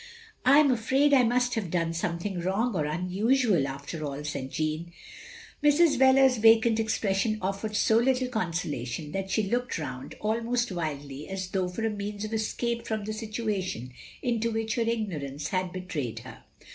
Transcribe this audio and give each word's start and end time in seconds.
"I 0.45 0.57
am 0.57 0.71
afraid 0.71 1.13
I 1.13 1.21
must 1.21 1.53
have 1.53 1.69
done 1.69 1.93
something 1.93 2.39
wrong, 2.39 2.75
or 2.75 2.85
unusual, 2.85 3.67
after 3.67 4.03
aU," 4.03 4.23
said 4.23 4.49
Jeanne. 4.49 4.91
Mrs. 5.63 5.99
Wheler's 5.99 6.37
vacant 6.37 6.79
expression 6.79 7.37
offered 7.39 7.75
so 7.75 7.99
little 7.99 8.27
consolation, 8.27 9.11
that 9.11 9.29
she 9.29 9.43
looked 9.43 9.77
round, 9.77 10.15
almost 10.19 10.71
wildly, 10.71 11.29
as 11.29 11.49
though 11.49 11.67
for 11.67 11.85
a 11.85 11.91
means 11.91 12.25
of 12.25 12.33
escape 12.33 12.87
from 12.87 13.05
the 13.05 13.13
situation 13.13 13.93
into 14.23 14.49
which 14.49 14.73
her 14.73 14.81
ignorance 14.81 15.49
had 15.49 15.71
betrayed 15.71 16.17
her. 16.21 16.45